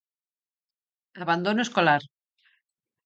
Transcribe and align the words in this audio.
Abandono 1.25 1.61
escolar. 1.67 2.01